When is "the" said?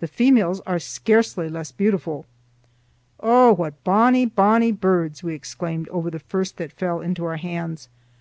0.00-0.08, 6.10-6.18